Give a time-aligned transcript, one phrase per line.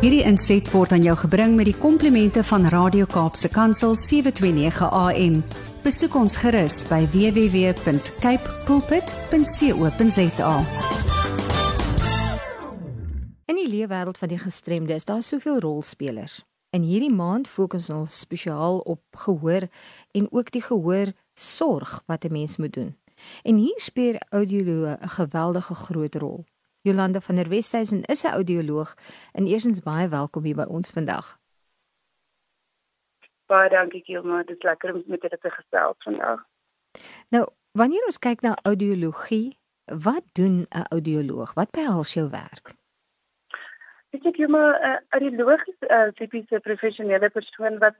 [0.00, 5.34] Hierdie inset word aan jou gebring met die komplimente van Radio Kaapse Kansel 729 AM.
[5.84, 10.54] Besoek ons gerus by www.cape pulpit.co.za.
[13.44, 16.38] In die leefwêreld van die gestremde is daar soveel rolspelers.
[16.72, 19.68] In hierdie maand fokus ons spesiaal op gehoor
[20.16, 22.96] en ook die gehoor sorg wat 'n mens moet doen.
[23.44, 26.44] En hier speel audioloog 'n geweldige groot rol.
[26.82, 28.94] Jolande van der Westhuizen is 'n audioloog
[29.32, 31.38] en eersins baie welkom hier by ons vandag.
[33.46, 36.46] Baie dankie Gilma, dit is lekker om met julle te gesels vandag.
[37.28, 41.54] Nou, wanneer ons kyk na audiologie, wat doen 'n audioloog?
[41.54, 42.72] Wat behels jou werk?
[44.10, 47.96] Dink jy maar 'n audioloog is 'n tipiese professionele persoon wat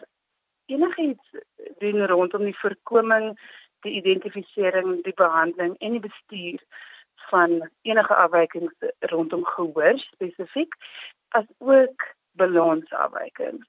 [0.67, 1.34] enigiets
[1.78, 3.39] doen rondom die voorkoming
[3.81, 6.61] die identifisering, die behandeling en die bestuur
[7.30, 8.75] van enige afwykings
[9.12, 10.75] rondom gehoor spesifiek
[11.29, 12.06] as ook
[12.39, 13.67] balansafwykings.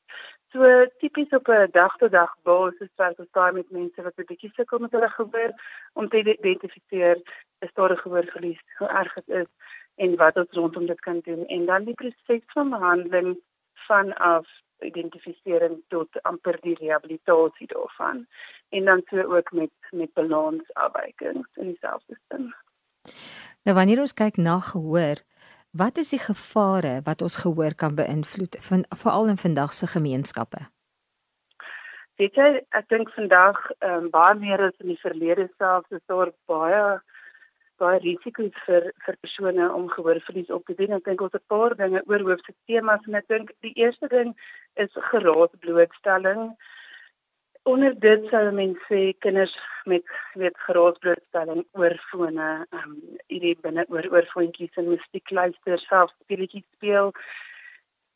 [0.52, 4.80] So tipies op 'n dag-tot-dag basis werk ons daar met mense wat 'n bietjie sukkel
[4.80, 5.52] met hulle gehoor
[5.94, 7.18] om te identifiseer
[7.60, 9.52] is daar 'n gehoorverlies, hoe erg dit is
[9.96, 13.40] en wat ons rondom dit kan doen en dan die proses van behandeling
[13.74, 14.48] vanaf
[14.80, 18.28] identifisering tot amper die rehabilitasie daarvan
[18.70, 22.54] en dan so ook met met balansafwykings in dieselfde sin.
[23.62, 25.20] Nou wanneer ons kyk na gehoor,
[25.78, 30.66] wat is die gevare wat ons gehoor kan beïnvloed van veral in vandag se gemeenskappe?
[32.18, 36.02] Weet jy, ek dink vandag ehm um, baie meer as in die verlede selfs is
[36.10, 36.82] daar baie
[37.82, 40.98] baie risiko's vir vir persone om gehoorverlies op te doen.
[40.98, 44.08] Ek dink ons het 'n paar dinge oor hoofse temas en ek dink die eerste
[44.08, 44.34] ding
[44.76, 46.58] is geraasblootstelling
[47.64, 49.54] onder dit sou mense sê kinders
[49.86, 52.98] met weet geraasblootstelling oor fone, ehm um,
[53.30, 57.12] hierdie binne oor oor foontjies en musiek luister, selfs speletjies speel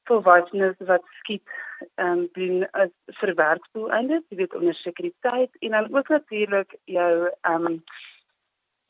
[0.09, 1.53] volwassenes wat skiet
[1.95, 7.67] ehm um, doen as verwerksdoeleindes, jy weet onder sekuriteit en dan ook natuurlik jou ehm
[7.71, 7.83] um,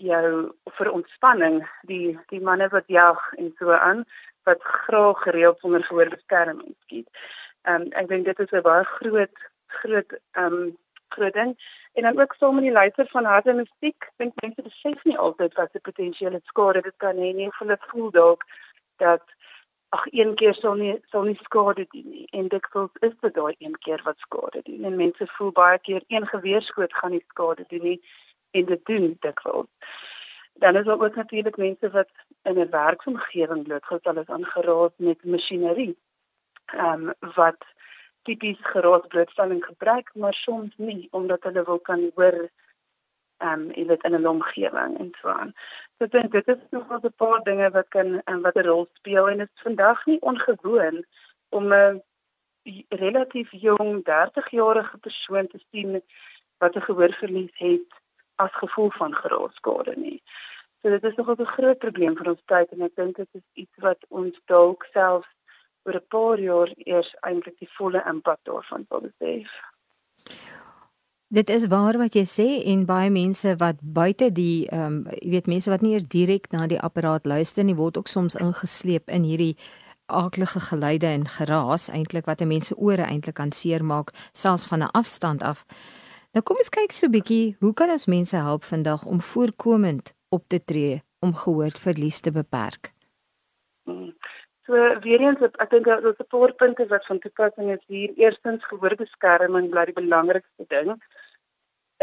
[0.03, 4.05] jou vir ontspanning, die die manne wat jag en so aan
[4.43, 7.09] wat graag gereeld onder gehoorbeskerming skiet.
[7.63, 9.37] Ehm um, ek dink dit is 'n baie groot
[9.81, 10.77] groot ehm um,
[11.15, 11.55] groot ding.
[11.93, 15.53] En dan ook saam met die luister van harde musiek, dink mense besef nie altyd
[15.53, 17.49] wat se potensiële skade dit kan hê nie.
[17.59, 18.43] Hulle voel dalk
[19.03, 19.23] dat
[19.89, 22.27] ag een keer sal nie sal nie skade doen nie.
[22.31, 24.83] En dit voel is dit daai een keer wat skade doen.
[24.83, 27.99] En mense voel baie keer een geweerskoot gaan nie skade doen nie
[28.51, 29.65] en dit doen dit voel.
[30.53, 32.11] Dan is ook natuurlik mense wat
[32.43, 35.97] in 'n werksomgewing blootgestel is aan geraas met masjinerie.
[36.65, 37.65] Ehm um, wat
[38.25, 42.49] tipies geraasblootstelling gebruik, maar soms nie omdat hulle wil kan hoor
[43.43, 45.53] ehm um, jy weet in 'n omgewing en so aan.
[45.97, 48.87] So ek dink dit is nog 'n paar dinge wat kan en wat 'n rol
[48.93, 51.05] speel en dit is vandag nie ongewoon
[51.49, 52.03] om 'n
[52.89, 56.01] relatief jong 30-jarige persoon te sien
[56.57, 57.91] wat 'n gehoorverlies het
[58.35, 60.21] as gevolg van geraasskade nie.
[60.81, 63.47] So dit is nog 'n groot probleem vir ons tyd en ek dink dit is
[63.53, 65.25] iets wat ons dalk self
[65.85, 69.50] oor 'n paar jaar eers eintlik die volle impak daarvan sal besef.
[71.28, 75.29] Dit is waar wat jy sê en baie mense wat buite die ehm um, jy
[75.29, 79.09] weet mense wat nie eers direk na die apparaat luister nie word ook soms ingesleep
[79.09, 79.56] in hierdie
[80.06, 85.44] aardige geluide en geraas eintlik wat mense ore eintlik kan seermaak selfs van 'n afstand
[85.44, 85.66] af.
[86.34, 90.13] Nou kom ons kyk so 'n bietjie, hoe kan ons mense help vandag om voorkomend
[90.29, 92.94] op te tree om gehoorverlies te beperk?
[93.84, 94.13] Hmm.
[94.65, 98.11] So weer eens ek dink daar is 'n paar punte wat van toepassing is hier.
[98.17, 100.89] Eerstens gehoorbeskerming bly die belangrikste ding.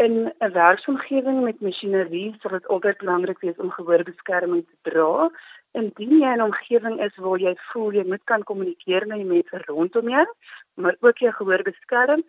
[0.05, 5.29] In 'n werksomgewing met masjinerie sal dit altyd belangrik wees om gehoorbeskerming te dra.
[5.71, 9.31] Indien jy in 'n omgewing is waar jy voel jy moet kan kommunikeer met die
[9.35, 10.27] mense rondom jou,
[10.73, 12.23] maar ook jy gehoor beskerm,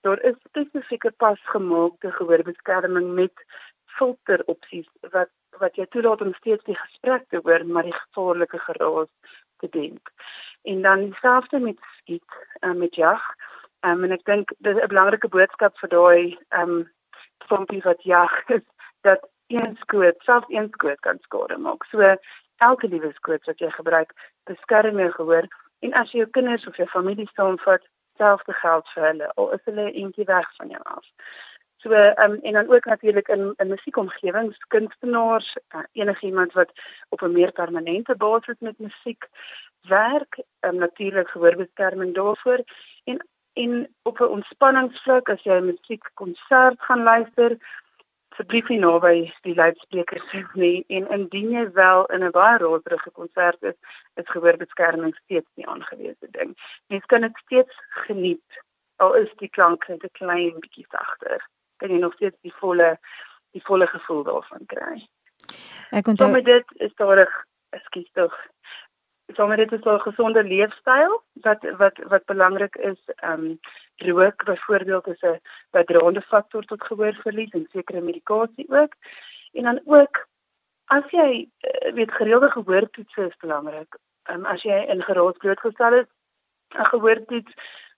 [0.00, 3.36] daar is spesifieke pasgemaakte gehoorbeskerming met
[3.98, 9.10] filteropsies wat wat jou toelaat om steeds die gesprek te hoor maar die gevaarlike geraas
[9.56, 10.12] te denk.
[10.62, 13.22] En dan dieselfde met skiet uh, met jag.
[13.80, 16.92] Um, en ek dink dis 'n belangrike boodskap vir daai ehm um,
[17.48, 18.64] vompie wat jag is
[19.08, 21.84] dat een skoot, selfs een skoot kan skade maak.
[21.84, 22.16] So
[22.56, 24.12] elke liewe skoot wat jy gebruik,
[24.44, 25.48] beskerm jou gehoor
[25.78, 27.84] en as jy jou kinders of jou familie saamvat,
[28.16, 31.06] selfde geld vir hulle al is hulle eentjie weg van jou af.
[31.84, 36.72] So ehm um, en dan ook natuurlik in 'n musiekomgewings, kunstenaars, uh, enigiemand wat
[37.08, 39.28] op 'n meer permanente basis met musiek
[39.80, 42.62] werk, ehm um, natuurlik gehoorbeskerming daarvoor
[43.04, 47.56] en en op 'n ontspanningsvlak as jy 'n musiekkonsert gaan luister,
[48.28, 50.32] asseblief nie naby die luidsprekers
[50.64, 53.78] nie en indien jy wel in 'n baie roterige konsert is,
[54.14, 56.56] is gehoorbeskerming steeds nie aangewese ding.
[56.86, 58.62] Mens kan dit steeds geniet
[58.96, 61.52] al is die klank net 'n klein bietjie sagter.
[61.76, 62.98] Kan jy nog steeds die volle
[63.54, 64.96] die volle gevoel daarvan kry.
[65.94, 67.30] Ek onthou met dit is daar 'n
[67.70, 68.34] ekskuus tog.
[69.36, 73.00] Sommige dit is 'n gesonde leefstyl wat wat wat belangrik is.
[73.06, 73.60] Ehm um,
[73.96, 75.40] rook byvoorbeeld is 'n
[75.70, 78.92] bydraende faktor tot gehoorverlies en sekere medikasie ook.
[79.52, 80.26] En dan ook
[80.84, 83.98] as jy uh, weet gereelde gehoortoets is belangrik.
[84.22, 86.06] Ehm um, as jy in geraas blootgestel is,
[86.68, 87.52] 'n gehoortoets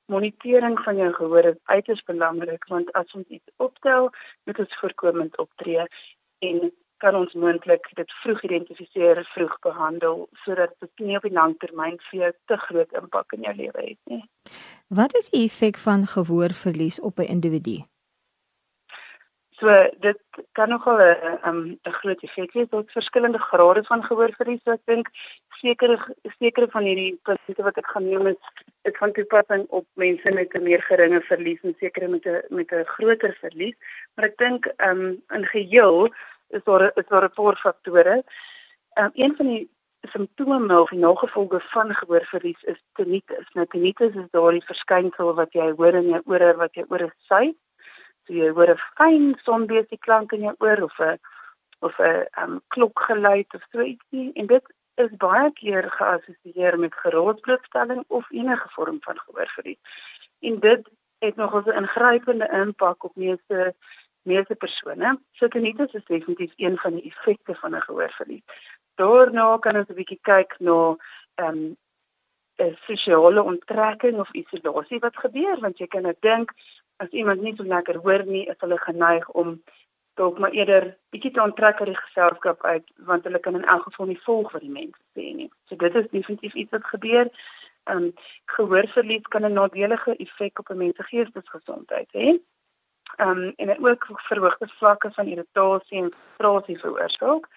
[0.06, 4.10] monitering van jou gehoor is uiters belangrik want as ons iets optel,
[4.44, 5.86] moet ons voorkomend optree
[6.38, 11.56] en kan ons moontlik dit vroeg identifiseer, vroeg behandel sodat dit nie op die lang
[11.60, 14.22] termyn vir jou te groot impak in jou lewe het nie.
[14.88, 17.82] Wat is die effek van gehoorverlies op 'n individu?
[19.58, 20.18] So dit
[20.52, 24.60] kan nogal 'n um, 'n groot effek hê tot verskillende grade van gehoorverlies.
[24.64, 25.08] So, ek dink
[25.60, 25.96] sekere
[26.38, 28.40] sekere van hierdie punte wat ek noem is
[28.84, 32.72] dit van toepassing op mense met 'n meer geringe verlies en sekere met 'n met
[32.72, 33.76] 'n groter verlies.
[34.14, 36.12] Maar ek dink um, in geheel
[36.48, 38.24] is daar is daar 'n paar faktore.
[38.98, 39.70] Um, een van die
[40.12, 43.46] simptome of die nagevolge van gehoorverlies is tinnitus.
[43.52, 47.54] Nou tinnitus is daardie verskynsel wat jy hoor in jou ore wat jy ore sy.
[48.26, 51.18] So jy hoor 'n fyn sonbesie klank in jou oor of 'n
[51.80, 54.64] of 'n um, klokgeluid of so ietsie en dit
[54.96, 59.78] is baie keer geassosieer met geraasblootstelling of enige vorm van gehoorverlies.
[60.40, 60.88] En dit
[61.18, 63.74] het nog 'n ingrypende impak op meeste
[64.22, 65.20] meeste persone.
[65.32, 68.42] So tinnitus is definitief een van die effekte van 'n gehoorverlies.
[68.94, 70.96] Daarna kan ons 'n bietjie kyk na
[71.34, 71.76] ehm um,
[72.86, 76.52] sosiale onttrekking of isolasie wat gebeur want jy kan nou dink
[76.96, 79.62] as iemand nie so lekker hoor nie, is hulle geneig om
[80.16, 83.82] dalk maar eerder bietjie te onttrek uit die geselskap uit want hulle kan in elk
[83.88, 85.50] geval nie volg wat die mense sê nie.
[85.68, 87.30] So dit is definitief iets wat gebeur.
[87.86, 88.12] Ehm um,
[88.56, 92.38] gehoorverlies kan 'n nadelige effek op 'n mens se geestesgesondheid hê
[93.16, 97.48] um, en ook verhoogde vlakke van irritasie en frustrasie veroorsaak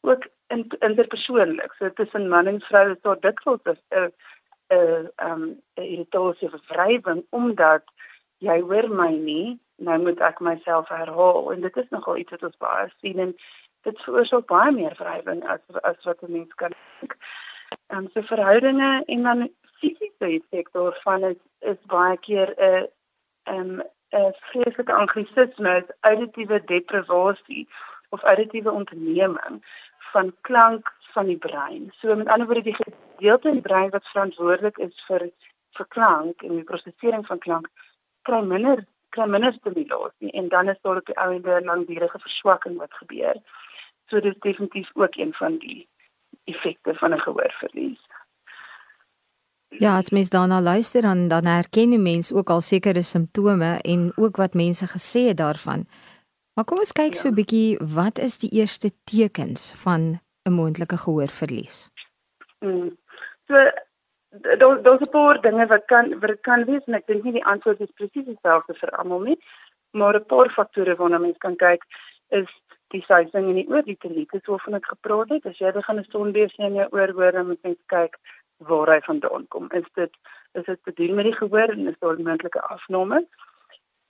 [0.00, 4.12] ook in interpersoonlik so tussen man en vrou is daar dikwels 'n
[4.68, 7.82] 'n 'n irritasie of wrywing omdat
[8.38, 12.42] jy hoor my nie nou moet ek myself herhaal en dit is nogal iets wat
[12.42, 13.34] ons baie sien en
[13.84, 17.16] dit veroorsaak baie meer wrywing as as wat 'n mens kan dink.
[17.90, 19.48] Ehm so verhoudinge en dan
[19.80, 22.88] fisiese effek daarvan is is baie keer 'n
[23.44, 23.80] ehm
[24.12, 27.68] 'n vreeslike anglisisme is auditiewe deprivasie
[28.08, 29.62] of auditiewe ontneming
[30.12, 31.92] van klank van die brein.
[31.98, 35.30] So met ander woorde die gedeelte in die brein wat verantwoordelik is vir
[35.76, 37.68] vir klank en die prosesering van klank
[38.26, 38.84] kry minder
[39.14, 43.36] kry minder stimulasie en dan is daar op die ouende langdurige verswakking wat gebeur.
[44.10, 45.88] So dit is definitief ook een van die
[46.44, 48.02] effekte van 'n gehoorverlies.
[49.68, 54.12] Ja, as mens daarna luister dan dan herken die mens ook al sekere simptome en
[54.16, 55.86] ook wat mense gesê het daarvan.
[56.54, 57.20] Maar kom ons kyk ja.
[57.20, 61.90] so 'n bietjie wat is die eerste tekens van 'n moontlike gehoorverlies?
[62.60, 62.96] Mm.
[63.46, 63.54] So
[64.64, 67.48] daar daar's 'n paar dinge wat kan wat kan wees en ek dink nie die
[67.52, 69.38] antwoord is presies dieselfde vir almal nie,
[69.90, 71.82] maar 'n paar faktore waarna mens kan kyk
[72.28, 72.50] is
[72.94, 75.46] die suising in die oor, die tinnitus waarvan ek gepraat het.
[75.46, 78.18] As jy begin 'n sonbees in jou oor hoor, dan moet jy kyk
[78.58, 79.68] waar hy vandaan kom.
[79.72, 80.12] Is dit
[80.52, 83.26] is dit te doen met die gehoor en is daar moontlike afname?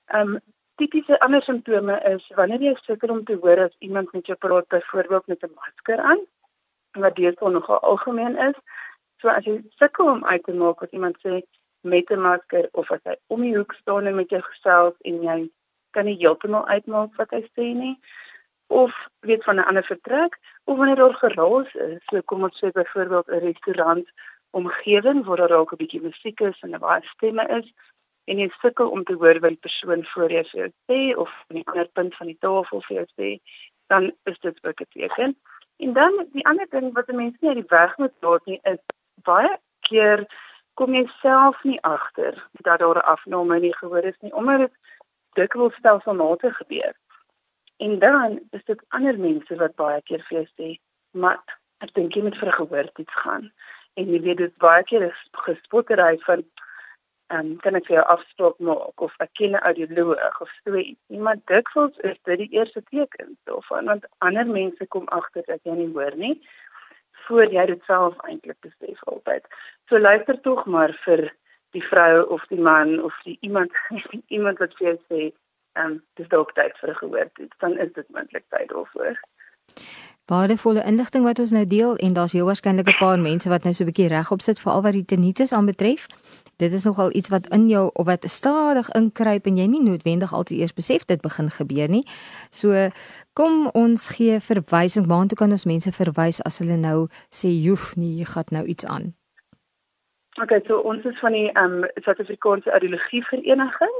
[0.06, 0.40] Ehm um,
[0.76, 4.68] tipiese ander simptome is wanneer jy sukkel om te hoor as iemand met jou praat
[4.68, 6.20] byvoorbeeld met 'n masker aan,
[6.92, 8.58] wat deesdae nogal algemeen is.
[9.25, 11.38] So as jy sukkel om uit te maak wat iemand sê
[11.93, 15.23] met 'n masker of as hy om die hoek staan en met jou gesels en
[15.23, 15.37] jy
[15.97, 17.97] kan nie heeltemal uitmaak wat hy sê nie
[18.69, 22.69] of weet van 'n ander vertrek of wanneer daar geraas is, so kom ons sê
[22.73, 24.07] byvoorbeeld 'n restaurant
[24.50, 27.73] omgewing waar daar dalk 'n bietjie musiek is en 'n baie stemme is
[28.25, 31.66] en jy sukkel om te hoor wat die persoon voor jou sê of aan die
[31.66, 33.40] ander punt van die tafel vir jou sê,
[33.87, 35.37] dan is dit ook 'n teken.
[35.76, 38.78] En dan die ander ding wat mense nie uit die weg moet laat nie is
[39.23, 40.26] baie keer
[40.75, 44.59] kom jy self nie agter dat daar 'n afname in die gehoor is nie omdat
[44.59, 44.73] dit
[45.33, 46.94] dikwels stelselmatig gebeur.
[47.76, 50.80] En dan is dit ander mense wat baie keer vir jou sê,
[51.11, 51.38] "Maar
[51.78, 53.52] ek dink jy moet vir 'n gehoor iets gaan."
[53.94, 56.44] en jy weet dit baie keer is gespottery van
[57.33, 60.76] ehm um, kan ek vir jou afspraak maak of ek ken 'n audioloog of so
[60.76, 61.00] iets.
[61.09, 65.76] Maar dikwels is dit die eerste teken daarvan want ander mense kom agter dat jy
[65.78, 66.35] nie hoor nie
[67.26, 69.47] voor jy dit self eintlik besef altyd.
[69.88, 71.31] So luister tog maar vir
[71.76, 73.73] die vrou of die man of die iemand
[74.37, 75.23] iemand wat vir jou sê
[75.75, 79.19] ehm um, dis dalk tyd vir 'n gehoor, dan is dit moontlik tyd daarvoor.
[80.31, 83.75] Waardevolle inligting wat ons nou deel en daar's heel waarskynlik 'n paar mense wat nou
[83.75, 86.07] so 'n bietjie regop sit veral wat die tinnitus aanbetref.
[86.56, 90.32] Dit is nogal iets wat in jou of wat stadig inkruip en jy nie noodwendig
[90.34, 92.04] altyd eers besef dit begin gebeur nie.
[92.50, 92.88] So
[93.32, 98.18] kom ons gee verwysing waartoe kan ons mense verwys as hulle nou sê joef nee,
[98.18, 99.14] jy gaan nou iets aan.
[100.42, 103.99] Okay, so ons is van die ehm um, Suid-Afrikaanse Audiologie Vereniging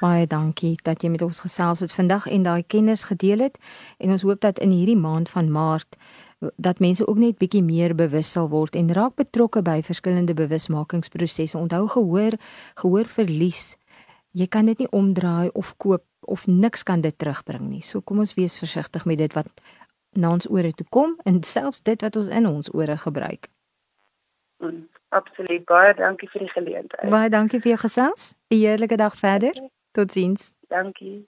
[0.00, 3.58] Baie dankie dat jy met ons gesels het vandag en daai kennis gedeel het
[3.98, 5.98] en ons hoop dat in hierdie maand van Maart
[6.56, 11.58] dat mense ook net bietjie meer bewus sal word en raak betrokke by verskillende bewusmakingsprosesse.
[11.58, 12.32] Onthou gehoor,
[12.80, 13.76] gehoor verlies.
[14.32, 17.82] Jy kan dit nie omdraai of koop of niks kan dit terugbring nie.
[17.82, 19.48] So kom ons wees versigtig met dit wat
[20.12, 23.48] na ons ore toe kom en selfs dit wat ons in ons ore gebruik.
[24.58, 27.10] Mm, absoluut baie dankie vir die geleentheid.
[27.10, 28.34] Baie dankie vir jou gesels.
[28.50, 29.54] 'n Heerlike dag verder.
[29.92, 30.54] Totsiens.
[30.68, 31.26] Dankie.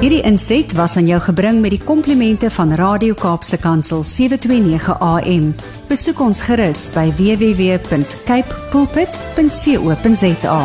[0.00, 5.54] Hierdie inset was aan jou gebring met die komplimente van Radio Kaapse Kansel 729 AM.
[5.88, 10.60] Besoek ons gerus by www.cape pulpit.co.za.